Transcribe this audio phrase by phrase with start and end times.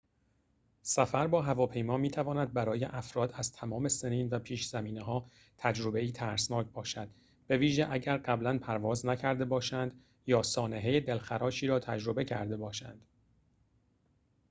[0.81, 5.25] سفر با هواپیما می‌تواند برای افراد از تمام سنین و پیش‌زمینه‌ها
[5.57, 7.07] تجربه‌ای ترسناک باشد
[7.49, 9.91] بویژه اگر قبلاً پرواز نکرده باشند
[10.27, 13.05] یا سانحه دلخراشی را تجربه کرده باشند